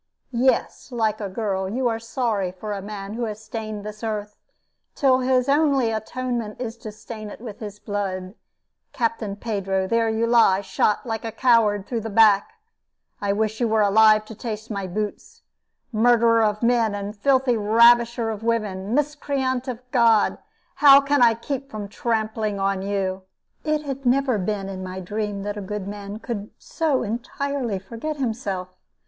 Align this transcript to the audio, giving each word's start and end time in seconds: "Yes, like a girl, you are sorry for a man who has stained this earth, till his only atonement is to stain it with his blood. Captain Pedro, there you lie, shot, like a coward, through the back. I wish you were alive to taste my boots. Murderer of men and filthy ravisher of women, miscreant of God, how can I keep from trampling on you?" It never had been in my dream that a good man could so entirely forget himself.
"Yes, 0.33 0.91
like 0.91 1.21
a 1.21 1.29
girl, 1.29 1.69
you 1.69 1.87
are 1.87 1.99
sorry 1.99 2.51
for 2.51 2.73
a 2.73 2.81
man 2.81 3.13
who 3.13 3.25
has 3.25 3.39
stained 3.39 3.83
this 3.85 4.03
earth, 4.03 4.35
till 4.95 5.19
his 5.19 5.47
only 5.47 5.91
atonement 5.91 6.59
is 6.59 6.75
to 6.77 6.91
stain 6.91 7.29
it 7.29 7.39
with 7.39 7.59
his 7.59 7.77
blood. 7.77 8.33
Captain 8.93 9.35
Pedro, 9.35 9.85
there 9.85 10.09
you 10.09 10.25
lie, 10.25 10.61
shot, 10.61 11.05
like 11.05 11.23
a 11.23 11.31
coward, 11.31 11.85
through 11.85 12.01
the 12.01 12.09
back. 12.09 12.53
I 13.21 13.31
wish 13.31 13.59
you 13.59 13.67
were 13.67 13.83
alive 13.83 14.25
to 14.25 14.33
taste 14.33 14.71
my 14.71 14.87
boots. 14.87 15.43
Murderer 15.91 16.41
of 16.41 16.63
men 16.63 16.95
and 16.95 17.15
filthy 17.15 17.55
ravisher 17.55 18.31
of 18.31 18.41
women, 18.41 18.95
miscreant 18.95 19.67
of 19.67 19.81
God, 19.91 20.39
how 20.77 20.99
can 20.99 21.21
I 21.21 21.35
keep 21.35 21.69
from 21.69 21.87
trampling 21.87 22.59
on 22.59 22.81
you?" 22.81 23.21
It 23.63 24.03
never 24.03 24.37
had 24.39 24.47
been 24.47 24.67
in 24.67 24.81
my 24.83 24.99
dream 24.99 25.43
that 25.43 25.57
a 25.57 25.61
good 25.61 25.87
man 25.87 26.17
could 26.17 26.49
so 26.57 27.03
entirely 27.03 27.77
forget 27.77 28.17
himself. 28.17 28.69